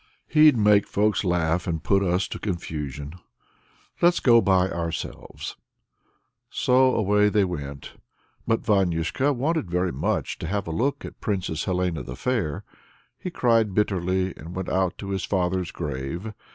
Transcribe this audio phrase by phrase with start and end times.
[0.27, 3.13] He'd make folks laugh and put us to confusion;
[4.01, 5.57] let's go by ourselves."
[6.49, 7.93] So away they went.
[8.47, 12.63] But Vanyusha wanted very much to have a look at the Princess Helena the Fair.
[13.19, 16.33] He cried, cried bitterly; and went out to his father's grave.